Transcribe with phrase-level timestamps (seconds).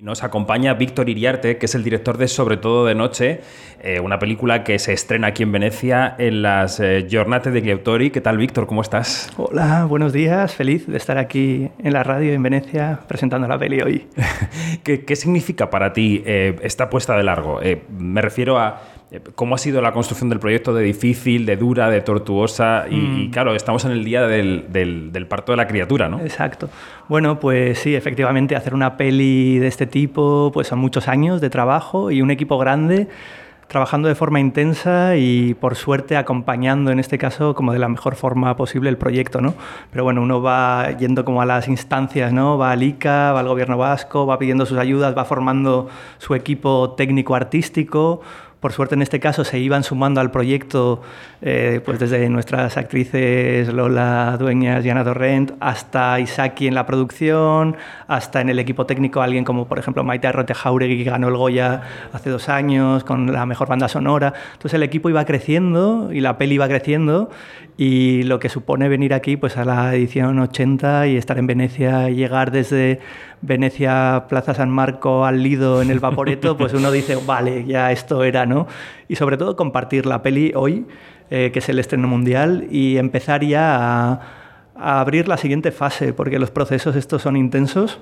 [0.00, 3.42] Nos acompaña Víctor Iriarte, que es el director de Sobre todo de Noche,
[3.82, 8.10] eh, una película que se estrena aquí en Venecia en las eh, Giornate de Autori.
[8.10, 8.66] ¿Qué tal, Víctor?
[8.66, 9.30] ¿Cómo estás?
[9.36, 10.54] Hola, buenos días.
[10.54, 14.06] Feliz de estar aquí en la radio en Venecia presentando la peli hoy.
[14.84, 17.60] ¿Qué, significa para ti eh, esta puesta de largo?
[17.90, 18.80] me refiero a
[19.34, 22.84] ¿Cómo ha sido la construcción del proyecto de difícil, de dura, de tortuosa?
[22.88, 23.30] Y, mm.
[23.30, 26.20] claro, estamos en el día del, del, parto de la criatura, ¿no?
[26.20, 26.70] Exacto.
[27.08, 31.50] Bueno, pues sí, efectivamente, hacer una peli de este tipo, pues son muchos años de
[31.50, 33.08] trabajo y un equipo grande
[33.70, 38.16] trabajando de forma intensa y por suerte acompañando en este caso como de la mejor
[38.16, 39.54] forma posible el proyecto, ¿no?
[39.92, 42.58] Pero bueno, uno va yendo como a las instancias, ¿no?
[42.58, 46.94] Va al ICA, va al gobierno vasco, va pidiendo sus ayudas, va formando su equipo
[46.96, 48.22] técnico artístico,
[48.60, 51.02] por suerte en este caso se iban sumando al proyecto
[51.40, 57.76] eh, pues desde nuestras actrices Lola Dueñas y Ana Torrent hasta Isaki en la producción,
[58.06, 61.36] hasta en el equipo técnico alguien como por ejemplo Maite Arrote Jauregui que ganó el
[61.36, 61.82] Goya
[62.12, 64.34] hace dos años con la mejor banda sonora.
[64.52, 67.30] Entonces el equipo iba creciendo y la peli iba creciendo
[67.76, 72.10] y lo que supone venir aquí pues a la edición 80 y estar en Venecia
[72.10, 73.00] y llegar desde
[73.42, 78.24] Venecia, Plaza San Marco al Lido en el Vaporeto, pues uno dice, vale, ya esto
[78.24, 78.66] era, ¿no?
[79.08, 80.86] Y sobre todo compartir la peli hoy,
[81.30, 84.20] eh, que es el estreno mundial, y empezar ya a,
[84.76, 88.00] a abrir la siguiente fase, porque los procesos estos son intensos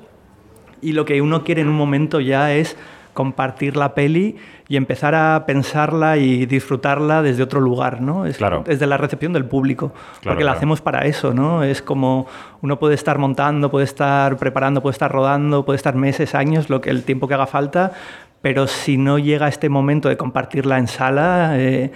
[0.80, 2.76] y lo que uno quiere en un momento ya es
[3.18, 4.36] compartir la peli
[4.68, 8.26] y empezar a pensarla y disfrutarla desde otro lugar, ¿no?
[8.26, 8.62] Es, claro.
[8.64, 11.64] Desde la recepción del público, porque la hacemos para eso, ¿no?
[11.64, 12.28] Es como
[12.62, 16.80] uno puede estar montando, puede estar preparando, puede estar rodando, puede estar meses, años, lo
[16.80, 17.90] que el tiempo que haga falta,
[18.40, 21.90] pero si no llega este momento de compartirla en sala eh,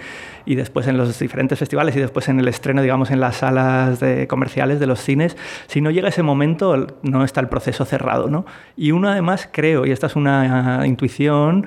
[0.45, 3.99] y después en los diferentes festivales y después en el estreno, digamos, en las salas
[4.01, 8.29] de comerciales de los cines, si no llega ese momento, no está el proceso cerrado,
[8.29, 8.45] ¿no?
[8.75, 11.65] Y uno además creo, y esta es una intuición,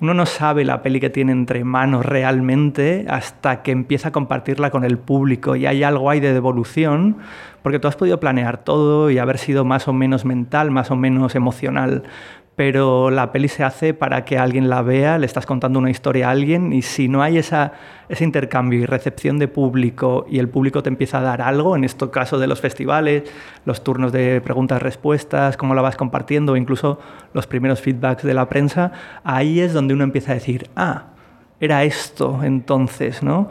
[0.00, 4.70] uno no sabe la peli que tiene entre manos realmente hasta que empieza a compartirla
[4.70, 7.18] con el público y hay algo ahí de devolución,
[7.62, 10.96] porque tú has podido planear todo y haber sido más o menos mental, más o
[10.96, 12.04] menos emocional,
[12.56, 16.28] pero la peli se hace para que alguien la vea, le estás contando una historia
[16.28, 17.72] a alguien y si no hay esa,
[18.08, 21.82] ese intercambio y recepción de público y el público te empieza a dar algo, en
[21.82, 23.24] este caso de los festivales,
[23.64, 27.00] los turnos de preguntas-respuestas, cómo la vas compartiendo, incluso
[27.32, 28.92] los primeros feedbacks de la prensa,
[29.24, 31.06] ahí es donde uno empieza a decir, ah,
[31.58, 33.48] era esto entonces, ¿no?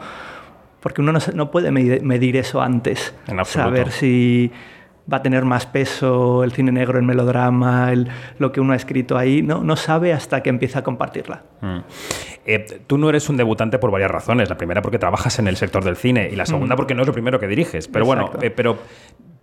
[0.80, 4.52] Porque uno no, puede medir, eso antes, saber si
[5.12, 8.76] va a tener más peso el cine negro, el melodrama, el, lo que uno ha
[8.76, 11.42] escrito ahí, no, no sabe hasta que empieza a compartirla.
[11.60, 11.78] Mm.
[12.46, 14.48] Eh, tú no eres un debutante por varias razones.
[14.48, 16.76] La primera porque trabajas en el sector del cine y la segunda mm.
[16.76, 17.88] porque no es lo primero que diriges.
[17.88, 18.78] Pero bueno, eh, pero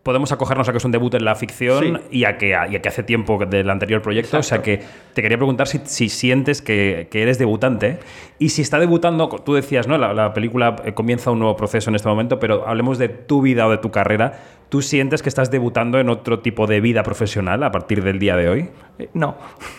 [0.03, 3.03] podemos acogernos a que es un debut en la ficción y, a que, que hace
[3.03, 4.39] tiempo del anterior proyecto.
[4.39, 4.81] O sea que
[5.13, 8.00] te quería preguntar si, sientes que, eres debutante
[8.40, 9.97] y si está debutando, tú decías, ¿no?
[9.97, 13.67] La, película eh, comienza un nuevo proceso en este momento, pero hablemos de tu vida
[13.67, 14.40] o de tu carrera.
[14.69, 18.38] ¿Tú sientes que estás debutando en otro tipo de vida profesional a partir del día
[18.38, 18.69] de hoy?
[19.00, 19.35] Eh, no.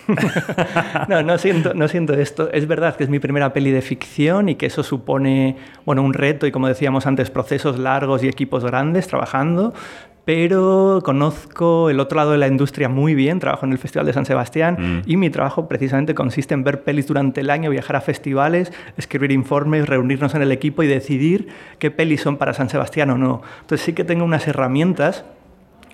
[1.09, 2.50] no, no siento, no siento esto.
[2.53, 5.56] Es verdad que es mi primera peli de ficción y que eso supone
[5.87, 9.72] bueno, un reto y, como decíamos antes, procesos largos y equipos grandes trabajando,
[10.25, 14.12] pero conozco el otro lado de la industria muy bien, trabajo en el Festival de
[14.12, 15.10] San Sebastián mm.
[15.10, 19.32] y mi trabajo precisamente consiste en ver pelis durante el año, viajar a festivales, escribir
[19.32, 23.43] informes, reunirnos en el equipo y decidir qué pelis son para San Sebastián o no.
[23.62, 25.25] Entonces sí que tengo unas herramientas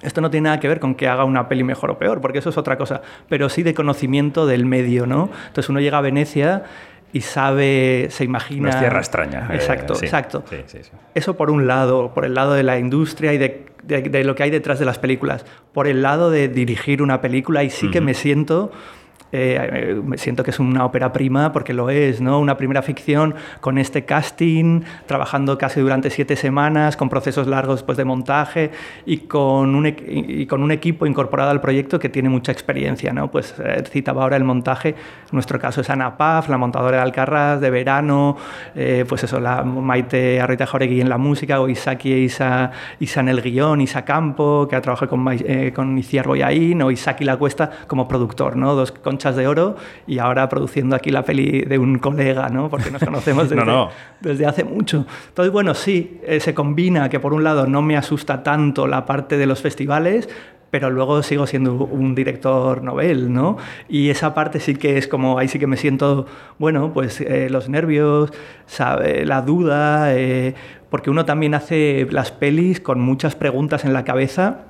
[0.02, 2.38] esto no tiene nada que ver con que haga una peli mejor o peor, porque
[2.38, 5.28] eso es otra cosa, pero sí de conocimiento del medio, ¿no?
[5.48, 6.62] Entonces uno llega a Venecia
[7.12, 8.68] y sabe, se imagina...
[8.68, 9.48] Una tierra extraña.
[9.50, 10.44] Eh, exacto, exacto.
[11.14, 14.42] Eso por un lado, por el lado de la industria y de, de, lo que
[14.42, 15.44] hay detrás de las películas.
[15.72, 18.70] Por el lado de dirigir una película y sí que me siento
[19.32, 22.40] eh, siento que es una ópera prima porque lo es, ¿no?
[22.40, 27.98] Una primera ficción con este casting, trabajando casi durante siete semanas, con procesos largos pues,
[27.98, 28.70] de montaje
[29.04, 33.30] y con, un, y con un equipo incorporado al proyecto que tiene mucha experiencia, ¿no?
[33.30, 34.96] Pues eh, citaba ahora el montaje, en
[35.32, 38.36] nuestro caso es Ana Paz, la montadora de Alcarraz, de Verano,
[38.74, 42.70] eh, pues eso, la Maite Arrieta Joregui en la música, o Isaki Isa,
[43.00, 45.26] Isa en el guion, Isa Campo, que ha trabajado con,
[45.74, 48.74] con Iciar Boyaín, o Isaki La Cuesta como productor, ¿no?
[48.74, 49.76] Dos, con de oro
[50.06, 52.68] y ahora produciendo aquí la peli de un colega, ¿no?
[52.68, 53.64] Porque nos conocemos desde,
[54.20, 55.04] desde hace mucho.
[55.28, 59.04] Entonces, bueno, sí, eh, se combina que por un lado no me asusta tanto la
[59.04, 60.28] parte de los festivales,
[60.70, 63.56] pero luego sigo siendo un director novel, ¿no?
[63.88, 66.26] Y esa parte sí que es como, ahí sí que me siento,
[66.58, 68.32] bueno, pues eh, los nervios,
[68.66, 70.54] sabe, la duda, eh,
[70.90, 74.66] porque uno también hace las pelis con muchas preguntas en la cabeza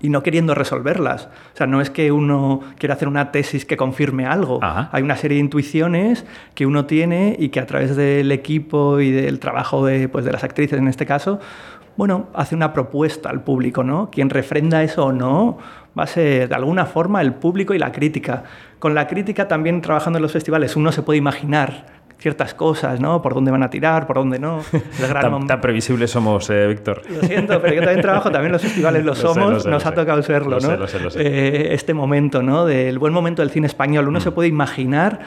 [0.00, 1.28] y no queriendo resolverlas.
[1.54, 4.60] O sea, no es que uno quiera hacer una tesis que confirme algo.
[4.62, 9.10] Hay una serie de intuiciones que uno tiene y que a través del equipo y
[9.10, 11.40] del trabajo de, pues, de las actrices en este caso,
[11.96, 14.10] bueno, hace una propuesta al público, ¿no?
[14.10, 15.58] Quien refrenda eso o no
[15.98, 18.44] va a ser de alguna forma el público y la crítica.
[18.78, 21.86] Con la crítica también trabajando en los festivales uno se puede imaginar
[22.18, 23.20] ciertas cosas, ¿no?
[23.22, 24.60] Por dónde van a tirar, por dónde no.
[25.12, 27.02] tan, tan, previsibles somos, eh, Víctor.
[27.08, 30.58] Lo siento, pero yo también trabajo, también los festivales lo, somos, nos ha tocado serlo,
[30.60, 30.86] ¿no?
[31.16, 32.66] Eh, este momento, ¿no?
[32.66, 34.34] Del buen momento del cine español, uno se mm.
[34.34, 35.20] puede imaginar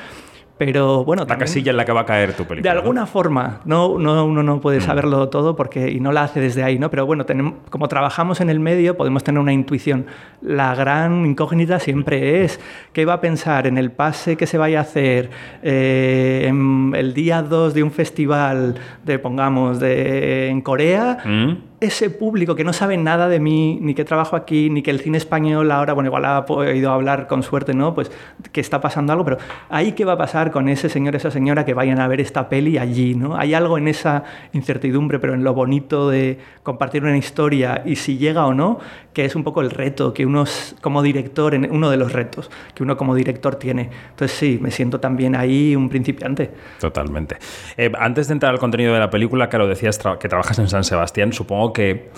[0.60, 2.74] pero bueno, la casilla en la que va a caer tu película.
[2.74, 4.82] De alguna forma, no, no, uno no puede mm.
[4.82, 6.90] saberlo todo porque y no la hace desde ahí, ¿no?
[6.90, 10.08] Pero bueno, tenemos, como trabajamos en el medio, podemos tener una intuición.
[10.42, 12.60] La gran incógnita siempre es
[12.92, 15.30] qué va a pensar en el pase que se vaya a hacer
[15.64, 18.76] eh, en el día 2 de un festival
[19.06, 21.20] de, pongamos, de, en Corea.
[21.24, 24.92] Mm ese público que no sabe nada de mí, ni que trabajo aquí, ni que
[24.92, 27.94] el cine español ahora, bueno, igual ha podido hablar con suerte, ¿no?
[27.96, 28.12] Pues
[28.52, 29.38] que está pasando algo, pero
[29.70, 32.50] ahí qué va a pasar con ese señor, esa señora que vayan a ver esta
[32.50, 33.38] peli allí, ¿no?
[33.38, 38.18] Hay algo en esa incertidumbre, pero en lo bonito de compartir una historia y si
[38.18, 38.80] llega o no,
[39.19, 40.45] que es un poco el reto que uno
[40.80, 43.89] como director, uno de los retos que uno como director tiene.
[44.12, 46.51] Entonces sí, me siento también ahí un principiante.
[46.80, 47.36] Totalmente.
[47.75, 50.86] Eh, antes de entrar al contenido de la película, claro, decías que trabajas en San
[50.86, 52.12] Sebastián, supongo que,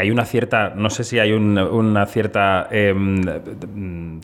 [0.00, 3.20] hay una cierta, no sé si hay una cierta em,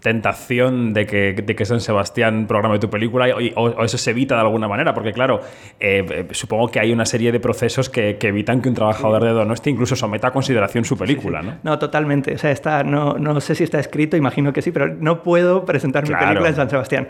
[0.03, 3.27] tentación de que, de que San Sebastián programe tu película
[3.57, 5.41] o, eso se evita de alguna manera, porque claro,
[5.81, 9.31] eh, eh, supongo que hay una serie de procesos que, evitan que un trabajador de
[9.31, 11.59] Donosti incluso someta a consideración su película, ¿no?
[11.63, 12.35] No, totalmente.
[12.35, 15.65] O sea, está, no, no sé si está escrito, imagino que sí, pero no puedo
[15.65, 17.09] presentar mi película en San Sebastián.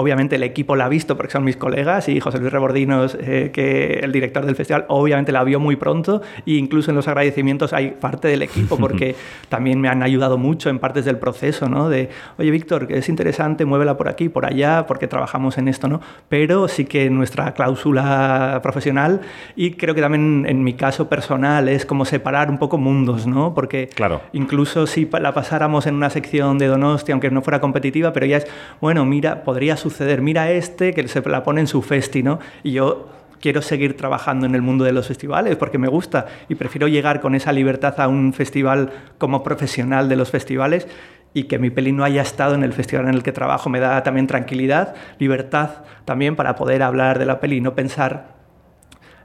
[0.00, 3.50] Obviamente el equipo la ha visto porque son mis colegas y José Luis Rebordinos, eh,
[3.52, 7.72] que el director del festival, obviamente la vio muy pronto e incluso en los agradecimientos
[7.72, 9.16] hay parte del equipo porque
[9.48, 11.88] también me han ayudado mucho en partes del proceso, ¿no?
[11.88, 16.00] De, oye Víctor, es interesante, muévela por aquí, por allá, porque trabajamos en esto, ¿no?
[16.28, 19.22] Pero sí que nuestra cláusula profesional
[19.56, 23.52] y creo que también en mi caso personal es como separar un poco mundos, ¿no?
[23.52, 24.20] Porque claro.
[24.32, 28.36] incluso si la pasáramos en una sección de Donosti, aunque no fuera competitiva, pero ya
[28.36, 28.46] es,
[28.80, 30.22] bueno, mira, podría suceder?
[30.22, 32.38] Mira este que se la pone en su festi, ¿no?
[32.62, 33.08] Y yo
[33.40, 37.20] quiero seguir trabajando en el mundo de los festivales porque me gusta y prefiero llegar
[37.20, 40.88] con esa libertad a un festival como profesional de los festivales
[41.34, 43.80] y que mi peli no haya estado en el festival en el que trabajo me
[43.80, 48.38] da también tranquilidad, libertad también para poder hablar de la peli y no pensar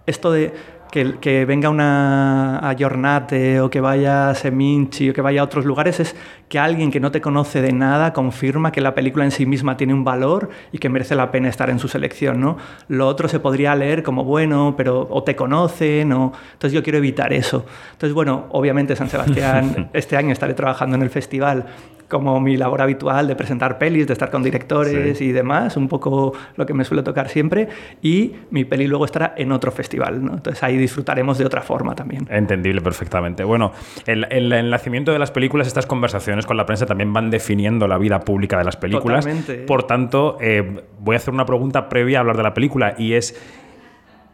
[0.06, 0.54] esto de
[0.94, 5.66] que, venga una a Jornate o que vaya a Seminci o que vaya a otros
[5.66, 6.16] lugares es
[6.48, 9.76] que alguien que no te conoce de nada confirma que la película en sí misma
[9.76, 12.40] tiene un valor y que merece la pena estar en su selección.
[12.40, 12.58] ¿no?
[12.90, 16.32] Lo otro se podría leer como bueno, pero o te conocen, o...
[16.54, 17.66] entonces yo quiero evitar eso.
[17.94, 21.66] Entonces, bueno, obviamente San Sebastián, este año estaré trabajando en el festival
[22.08, 26.34] como mi labor habitual de presentar pelis, de estar con directores y demás, un poco
[26.56, 27.68] lo que me suele tocar siempre,
[28.02, 30.34] y mi peli luego estará en otro festival, ¿no?
[30.34, 32.28] entonces ahí disfrutaremos de otra forma también.
[32.30, 33.44] Entendible perfectamente.
[33.44, 33.72] Bueno,
[34.06, 37.98] el, el, nacimiento de las películas, estas conversaciones con la prensa también van definiendo la
[37.98, 39.26] vida pública de las películas.
[39.26, 39.56] Totalmente.
[39.66, 43.14] Por tanto, eh, voy a hacer una pregunta previa a hablar de la película y
[43.14, 43.40] es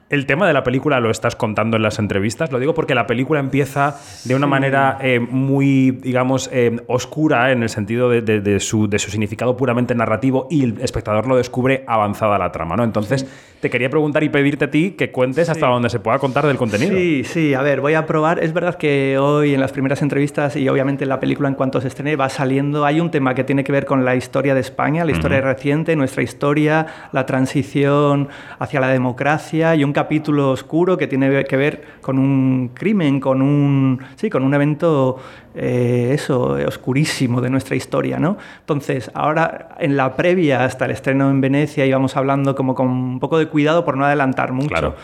[0.10, 2.52] el tema de la película lo estás contando en las entrevistas.
[2.52, 7.64] Lo digo porque la película empieza de una manera eh, muy, digamos, eh, oscura en
[7.64, 12.76] el sentido de, su, significado puramente narrativo y el espectador lo descubre avanzada la trama,
[12.76, 12.84] ¿no?
[12.84, 13.28] Entonces,
[13.60, 16.58] te quería preguntar y pedirte a ti que cuentes hasta donde se pueda contar del
[16.58, 16.96] contenido.
[16.96, 18.42] Sí, sí, a ver, voy a probar.
[18.44, 21.82] Es verdad que hoy en las primeras entrevistas y obviamente en la película en cuanto
[21.82, 24.62] se estrene va saliendo, hay un tema que tiene que ver con la historia de
[24.62, 30.98] España, la historia reciente, nuestra historia, la transición hacia la democracia y un capítulo oscuro
[30.98, 35.18] que tiene que ver con un crimen, con un, sí, con un evento
[35.56, 38.20] eh, eso, oscurísimo de nuestra historia.
[38.20, 38.38] ¿no?
[38.60, 43.20] Entonces, ahora en la previa hasta el estreno en Venecia íbamos hablando como con un
[43.20, 44.70] poco de cuidado por no adelantar mucho.
[44.70, 44.96] Claro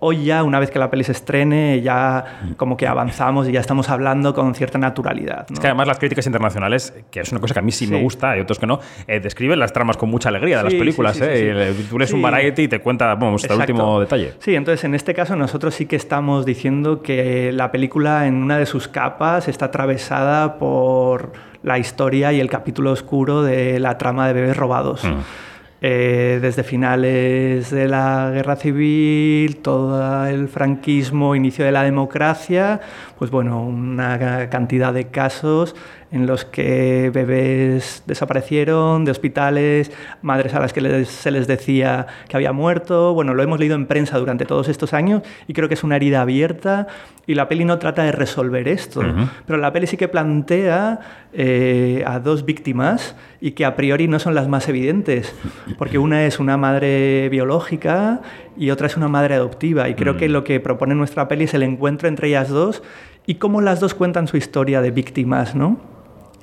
[0.00, 3.60] hoy ya, una vez que la peli se estrene, ya como que avanzamos y ya
[3.60, 5.46] estamos hablando con cierta naturalidad.
[5.50, 8.02] Es que además las críticas internacionales, que es una cosa que a mí sí, me
[8.02, 11.18] gusta y otros que no, eh, describen las tramas con mucha alegría de las películas.
[11.22, 11.74] ¿eh?
[11.88, 14.34] Tú lees un variety y te cuenta, vamos, hasta el último detalle.
[14.38, 18.58] Sí, entonces en este caso nosotros sí que estamos diciendo que la película en una
[18.58, 21.32] de sus capas está atravesada por
[21.62, 25.04] la historia y el capítulo oscuro de la trama de bebés robados.
[25.04, 25.49] Mm.
[25.82, 32.80] Eh, desde finales de la guerra civil, todo el franquismo, inicio de la democracia,
[33.18, 35.74] pues bueno, una cantidad de casos
[36.12, 42.36] en los que bebés desaparecieron de hospitales, madres a las que se les decía que
[42.36, 43.14] había muerto.
[43.14, 45.96] Bueno, lo hemos leído en prensa durante todos estos años y creo que es una
[45.96, 46.88] herida abierta
[47.26, 49.02] y la peli no trata de resolver esto,
[49.46, 50.98] pero la peli sí que plantea
[51.32, 55.32] eh, a dos víctimas y que a priori no son las más evidentes,
[55.78, 58.20] porque una es una madre biológica
[58.56, 61.54] y otra es una madre adoptiva y creo que lo que propone nuestra peli es
[61.54, 62.82] el encuentro entre ellas dos
[63.26, 65.99] y cómo las dos cuentan su historia de víctimas, ¿no?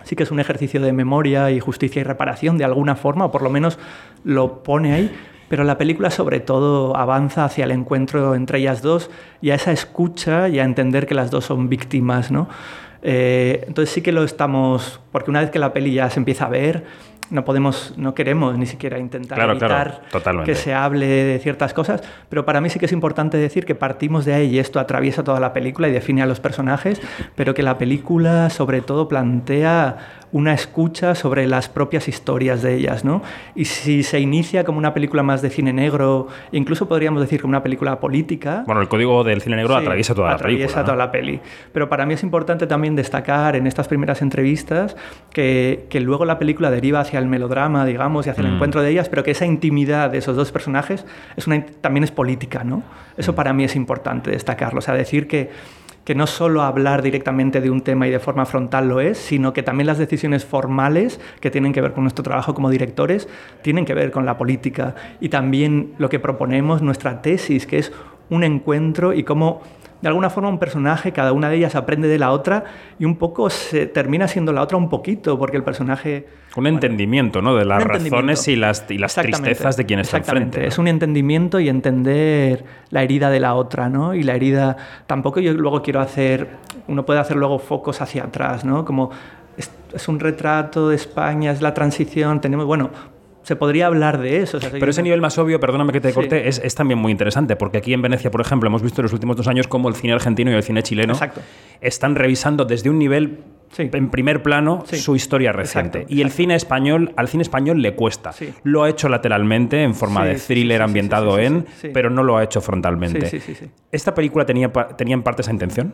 [0.07, 3.31] Sí que es un ejercicio de memoria y justicia y reparación de alguna forma, o
[3.31, 3.77] por lo menos
[4.23, 5.11] lo pone ahí,
[5.49, 9.09] pero la película sobre todo avanza hacia el encuentro entre ellas dos
[9.41, 12.47] y a esa escucha y a entender que las dos son víctimas, ¿no?
[13.01, 16.45] Eh, entonces sí que lo estamos, porque una vez que la peli ya se empieza
[16.45, 16.85] a ver,
[17.29, 20.01] no podemos, no queremos ni siquiera intentar evitar
[20.45, 23.75] que se hable de ciertas cosas, pero para mí sí que es importante decir que
[23.75, 27.01] partimos de ahí y esto atraviesa toda la película y define a los personajes,
[27.35, 29.97] pero que la película sobre todo plantea
[30.31, 33.21] una escucha sobre las propias historias de ellas, ¿no?
[33.55, 37.51] Y si se inicia como una película más de cine negro, incluso podríamos decir como
[37.51, 38.63] una película política.
[38.65, 40.65] Bueno, el código del cine negro atraviesa toda la película.
[40.65, 41.39] Atraviesa toda la peli.
[41.71, 44.97] Pero para mí es importante también destacar en estas primeras entrevistas
[45.31, 48.55] que, que luego la película deriva hacia el melodrama, digamos, y hacia el mm.
[48.55, 51.05] encuentro de ellas, pero que esa intimidad de esos dos personajes
[51.35, 52.83] es una, también es política, ¿no?
[53.17, 53.35] Eso mm.
[53.35, 54.79] para mí es importante destacarlo.
[54.79, 55.49] O sea, decir que
[56.07, 59.51] que no solo hablar directamente de un tema y de forma frontal lo es, sino
[59.51, 63.27] que también las decisiones formales que tienen que ver con nuestro trabajo como directores
[63.61, 67.91] tienen que ver con la política y también lo que proponemos, nuestra tesis, que es
[68.29, 69.61] un encuentro y cómo
[70.01, 72.65] de alguna forma un personaje, cada una de ellas aprende de la otra
[72.99, 76.27] y un poco se termina siendo la otra un poquito, porque el personaje...
[76.55, 77.55] Un entendimiento, ¿no?
[77.55, 80.67] De las razones y las, y las tristezas de quien está enfrente.
[80.67, 84.13] Es un entendimiento y entender la herida de la otra, ¿no?
[84.13, 84.77] Y la herida...
[85.07, 86.47] Tampoco yo luego quiero hacer...
[86.87, 88.85] Uno puede hacer luego focos hacia atrás, ¿no?
[88.85, 89.11] Como
[89.57, 92.65] es, es un retrato de España, es la transición, tenemos...
[92.65, 92.91] Bueno,
[93.47, 94.59] se podría hablar de eso.
[94.59, 97.93] Pero ese nivel más obvio, perdóname que te corte, es, también muy interesante, porque aquí
[97.93, 100.51] en Venecia, por ejemplo, hemos visto en los últimos dos años cómo el cine argentino
[100.51, 101.17] y el cine chileno
[101.79, 103.39] están revisando desde un nivel
[103.77, 106.05] en primer plano su historia reciente.
[106.09, 108.33] y el cine español, al cine español le cuesta.
[108.63, 112.59] Lo ha hecho lateralmente, en forma de thriller ambientado en, pero no lo ha hecho
[112.59, 113.41] frontalmente.
[113.93, 115.93] ¿Esta película tenía, tenía en parte esa intención?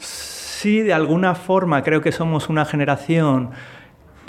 [0.00, 3.50] Sí, de alguna forma creo que somos una generación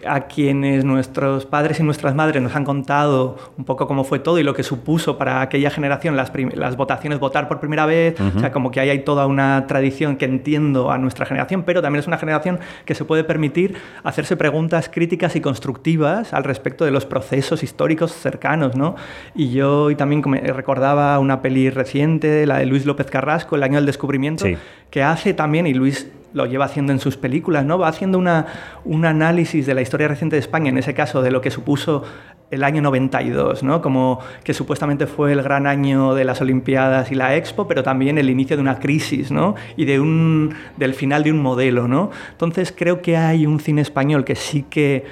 [0.07, 4.39] a quienes nuestros padres y nuestras madres nos han contado un poco cómo fue todo
[4.39, 8.39] y lo que supuso para aquella generación las, las votaciones, votar por primera vez, o
[8.39, 11.99] sea, como que ahí hay toda una tradición que entiendo a nuestra generación, pero también
[11.99, 16.91] es una generación que se puede permitir hacerse preguntas críticas y constructivas al respecto de
[16.91, 18.95] los procesos históricos cercanos, ¿no?
[19.33, 23.75] Y yo hoy también recordaba una peli reciente, la de Luis López Carrasco, El año
[23.75, 24.45] del descubrimiento,
[24.89, 27.79] que hace también, y Luis lo lleva haciendo en sus películas, ¿no?
[27.79, 28.45] Va haciendo una,
[28.83, 32.03] un análisis de la historia reciente de España, en ese caso de lo que supuso
[32.51, 33.81] el año 92, ¿no?
[33.81, 38.17] Como que supuestamente fue el gran año de las Olimpiadas y la Expo, pero también
[38.17, 39.55] el inicio de una crisis, ¿no?
[39.77, 42.11] Y de un, del final de un modelo, ¿no?
[42.31, 45.05] Entonces creo que hay un cine español que sí que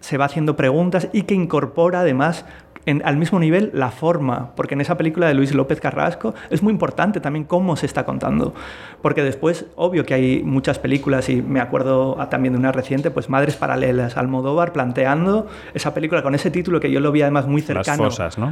[0.00, 2.44] se va haciendo preguntas y que incorpora además
[3.04, 6.72] al mismo nivel la forma, porque en esa película de Luis López Carrasco es muy
[6.72, 8.54] importante también cómo se está contando,
[9.02, 13.28] porque después, obvio que hay muchas películas y me acuerdo también de una reciente, pues
[13.28, 17.60] Madres Paralelas, Almodóvar planteando esa película con ese título que yo lo vi además muy
[17.60, 18.08] cercano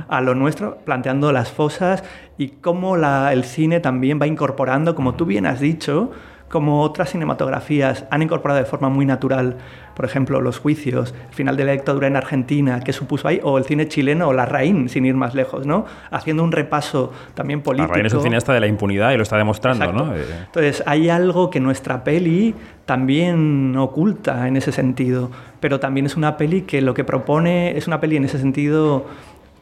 [0.08, 2.02] a lo nuestro, planteando las fosas
[2.36, 6.10] y cómo la, el cine también va incorporando, como tú bien has dicho,
[6.54, 9.56] como otras cinematografías han incorporado de forma muy natural,
[9.96, 13.58] por ejemplo, los juicios, el final de la dictadura en Argentina, que supuso ahí, o
[13.58, 15.84] el cine chileno o La Raín, sin ir más lejos, ¿no?
[16.12, 17.88] Haciendo un repaso también político.
[17.88, 20.14] La Raín es un cineasta de la impunidad y lo está demostrando, ¿no?
[20.14, 22.54] Eh, Entonces, hay algo que nuestra peli
[22.86, 27.88] también oculta en ese sentido, pero también es una peli que lo que propone es
[27.88, 29.06] una peli en ese sentido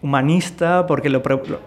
[0.02, 1.23] humanista, porque lo,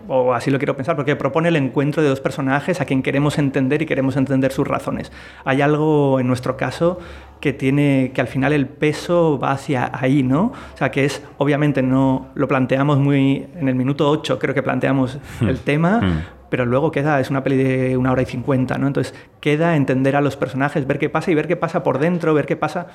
[0.10, 3.38] o así lo quiero pensar, porque propone el encuentro de dos personajes a quien queremos
[3.38, 5.12] entender y queremos entender sus razones.
[5.46, 7.00] Hay algo en nuestro caso
[7.40, 10.52] que tiene que al final el peso va hacia ahí, ¿no?
[10.74, 14.64] O sea, que es obviamente no lo planteamos muy en el minuto 8, creo que
[14.64, 15.48] planteamos hmm.
[15.48, 16.24] el tema, hmm.
[16.50, 18.88] pero luego queda es una peli de una hora y cincuenta, ¿no?
[18.88, 22.34] Entonces, queda entender a los personajes, ver qué pasa y ver qué pasa por dentro,
[22.34, 22.88] ver qué pasa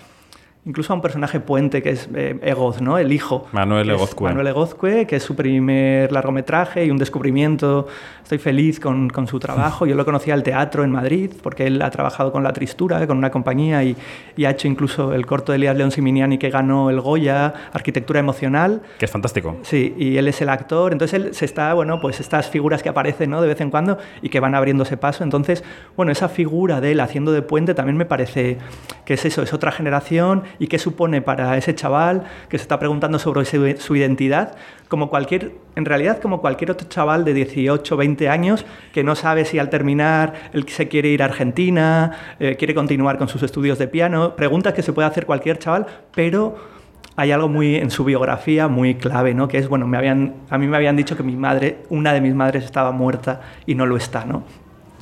[0.67, 2.99] incluso a un personaje puente que es eh, Egoz, ¿no?
[2.99, 3.47] El hijo.
[3.53, 4.29] Manuel Egozcue.
[4.29, 7.87] Manuel Egozcue, que es su primer largometraje y un descubrimiento.
[8.23, 9.87] Estoy feliz con, con su trabajo.
[9.87, 13.17] Yo lo conocí al teatro en Madrid porque él ha trabajado con La Tristura, con
[13.17, 13.97] una compañía y,
[14.37, 18.21] y ha hecho incluso el corto de Elías León Siminiani que ganó el Goya, Arquitectura
[18.21, 18.83] Emocional.
[18.99, 19.57] Que es fantástico.
[19.63, 20.93] Sí, y él es el actor.
[20.93, 23.41] Entonces él se está, bueno, pues estas figuras que aparecen, ¿no?
[23.41, 25.25] De vez en cuando y que van abriéndose paso.
[25.25, 25.65] Entonces,
[25.97, 28.59] bueno, esa figura de él haciendo de puente también me parece
[29.07, 32.79] que es eso, es otra generación y qué supone para ese chaval que se está
[32.79, 34.57] preguntando sobre su, identidad,
[34.89, 39.45] como cualquier, en realidad como cualquier otro chaval de 18, 20 años que no sabe
[39.45, 43.79] si al terminar él se quiere ir a Argentina, eh, quiere continuar con sus estudios
[43.79, 46.81] de piano, preguntas que se puede hacer cualquier chaval, pero
[47.17, 49.47] hay algo muy en su biografía muy clave, ¿no?
[49.47, 52.21] Que es, bueno, me habían, a mí me habían dicho que mi madre, una de
[52.21, 54.45] mis madres estaba muerta y no lo está, ¿no?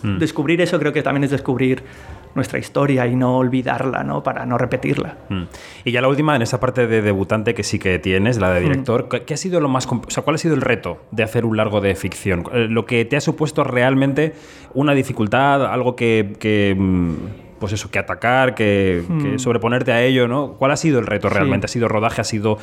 [0.02, 0.19] Mm.
[0.19, 1.83] Descubrir eso creo que también es descubrir
[2.38, 4.23] nuestra historia y no olvidarla, ¿no?
[4.23, 5.16] Para no repetirla.
[5.28, 5.42] Mm.
[5.85, 8.61] Y ya la última, en esa parte de debutante que sí que tienes, la de
[8.61, 9.25] director, mm.
[9.26, 9.87] ¿qué ha sido lo más...
[9.87, 12.45] O sea, ¿cuál ha sido el reto de hacer un largo de ficción?
[12.52, 14.33] Eh, lo que te ha supuesto realmente
[14.73, 16.75] una dificultad, algo que...
[16.78, 19.02] Mm, pues eso, que atacar, que,
[19.38, 20.52] sobreponerte a ello, ¿no?
[20.52, 21.66] ¿Cuál ha sido el reto realmente?
[21.66, 22.21] ¿Ha sido rodaje?
[22.21, 22.59] ¿Ha sido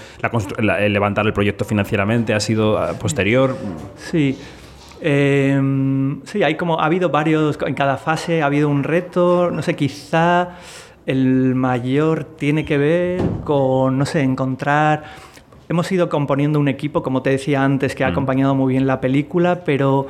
[0.58, 2.34] el levantar el proyecto financieramente?
[2.34, 3.58] ¿Ha sido ah, posterior?
[3.98, 4.38] Sí.
[5.08, 9.62] Em, sí, hay como, ha habido varios, en cada fase ha habido un reto, no
[9.62, 10.56] sé, quizá
[11.06, 15.04] el mayor tiene que ver con, no sé, encontrar...
[15.70, 18.12] Hemos ido componiendo un equipo, como te decía antes, que ha mm.
[18.14, 20.08] acompañado muy bien la película, pero,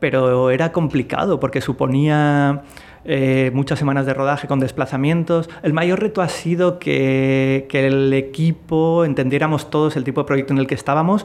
[0.00, 2.64] pero era complicado porque suponía...
[3.08, 5.48] Eh, muchas semanas de rodaje con desplazamientos.
[5.62, 10.52] El mayor reto ha sido que, que, el equipo entendiéramos todos el tipo de proyecto
[10.52, 11.24] en el que estábamos,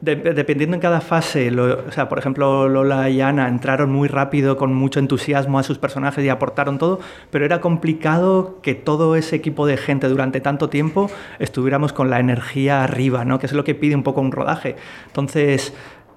[0.00, 4.74] dependiendo en cada fase, o sea, por ejemplo, Lola y Ana entraron muy rápido, con
[4.74, 9.66] mucho entusiasmo a sus personajes y aportaron todo, pero era complicado que todo ese equipo
[9.66, 13.38] de gente durante tanto tiempo estuviéramos con la energía arriba, ¿no?
[13.38, 14.76] que es lo que pide un poco un rodaje.
[15.06, 15.72] Entonces,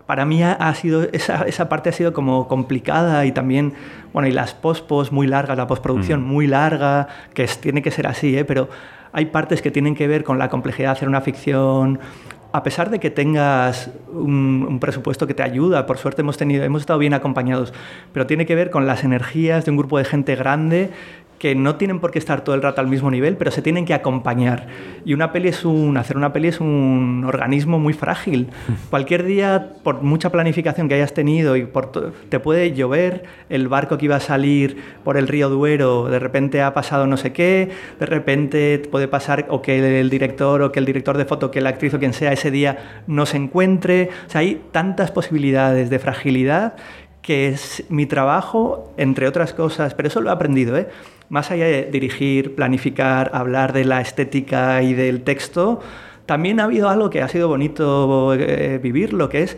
[0.06, 3.74] para mí ha sido, esa, esa, parte ha sido como complicada y también,
[4.14, 6.26] bueno, y las post-post muy largas, la postproducción mm.
[6.26, 8.46] muy larga, que tiene que ser así, ¿eh?
[8.46, 8.70] pero
[9.12, 12.00] hay partes que tienen que ver con la complejidad de hacer una ficción
[12.52, 16.82] a pesar de que tengas un, presupuesto que te ayuda, por suerte hemos, tenido, hemos
[16.82, 17.74] estado bien acompañados,
[18.14, 20.92] pero tiene que ver con las energías de un grupo de gente grande
[21.40, 23.86] que no tienen por qué estar todo el rato al mismo nivel, pero se tienen
[23.86, 24.68] que acompañar.
[25.06, 28.48] Y una peli es un, hacer una peli es un organismo muy frágil.
[28.90, 31.92] Cualquier día, por mucha planificación que hayas tenido y por
[32.30, 36.62] te puede llover, el barco que iba a salir por el río Duero, de repente
[36.62, 40.80] ha pasado no sé qué, de repente puede pasar o que el director o que
[40.80, 44.10] el director de foto, que la actriz o quien sea ese día no se encuentre.
[44.28, 46.76] O sea, hay tantas posibilidades de fragilidad
[47.28, 50.88] que es mi trabajo, entre otras cosas, pero eso lo he aprendido, ¿eh?
[51.28, 55.82] más allá de dirigir, planificar, hablar de la estética y del texto,
[56.26, 59.58] también ha habido algo que ha sido bonito eh, vivir, lo que es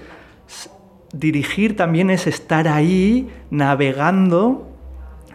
[1.13, 4.67] dirigir también es estar ahí navegando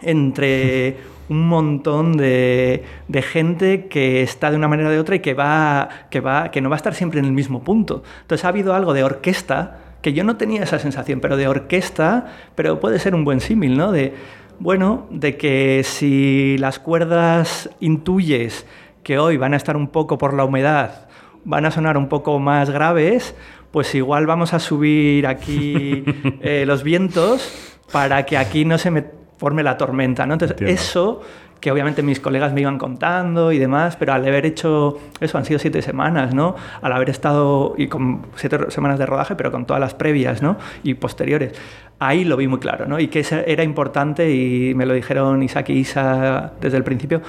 [0.01, 0.97] entre
[1.29, 2.83] un montón de,
[3.31, 6.59] gente que está de una manera o de otra y que, va, que, va, que
[6.59, 8.03] no va a estar siempre en el mismo punto.
[8.23, 12.27] Entonces ha habido algo de orquesta, que yo no tenía esa sensación, pero de orquesta,
[12.53, 13.91] pero puede ser un buen símil, ¿no?
[13.91, 14.13] De,
[14.59, 18.67] bueno, de que si las cuerdas intuyes
[19.01, 21.07] que hoy van a estar un poco por la humedad,
[21.43, 23.33] van a sonar un poco más graves,
[23.71, 26.03] pues igual vamos a subir aquí
[26.41, 29.05] eh, los vientos para que aquí no se me
[29.39, 30.27] forme la tormenta.
[30.27, 30.33] ¿no?
[30.33, 31.21] Entonces, eso
[31.59, 35.45] que obviamente mis colegas me iban contando y demás, pero al haber hecho eso, han
[35.45, 36.55] sido siete semanas, ¿no?
[36.81, 40.57] Al haber estado, y con siete semanas de rodaje, pero con todas las previas, ¿no?
[40.83, 41.53] Y posteriores.
[41.99, 42.99] Ahí lo vi muy claro, ¿no?
[42.99, 47.21] Y que era importante, y me lo dijeron Isaac y Isa desde el principio,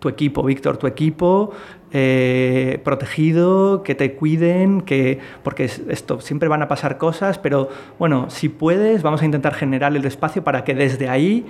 [0.00, 1.52] tu equipo, Víctor, tu equipo
[1.92, 7.68] eh, protegido, que te cuiden, que porque esto siempre van a pasar cosas, pero
[7.98, 11.46] bueno, si puedes, vamos a intentar generar el espacio para que desde ahí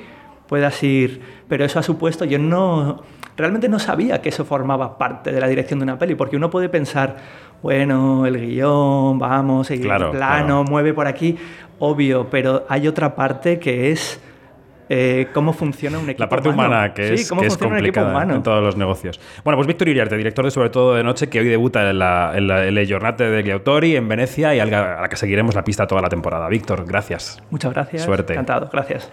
[0.50, 1.20] puedas ir.
[1.48, 3.04] Pero eso ha supuesto, yo no,
[3.36, 6.50] realmente no sabía que eso formaba parte de la dirección de una peli, porque uno
[6.50, 7.16] puede pensar,
[7.62, 11.38] bueno, el guion, vamos, el plano, mueve por aquí,
[11.78, 14.20] obvio, pero hay otra parte que es
[14.88, 18.60] eh, cómo funciona un equipo La parte humana, que es, que es complicada en todos
[18.60, 19.20] los negocios.
[19.44, 22.32] Bueno, pues Víctor Iriarte, director de Sobre todo de Noche, que hoy debuta en, la,
[22.34, 25.86] en, la, el Giornate de Ghiautori en Venecia y a la que seguiremos la pista
[25.86, 26.48] toda la temporada.
[26.48, 27.40] Víctor, gracias.
[27.50, 28.02] Muchas gracias.
[28.02, 28.32] Suerte.
[28.32, 29.08] Encantado, gracias.